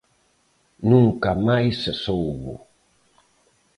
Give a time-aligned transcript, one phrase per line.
[0.89, 2.53] Nunca máis se soubo.